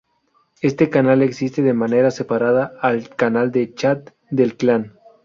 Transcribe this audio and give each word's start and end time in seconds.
Este 0.63 0.89
canal 0.89 1.21
existe 1.21 1.61
de 1.61 1.73
manera 1.75 2.09
separada 2.09 2.73
al 2.81 3.15
canal 3.15 3.51
de 3.51 3.71
chat 3.75 4.09
del 4.31 4.57
clan. 4.57 4.97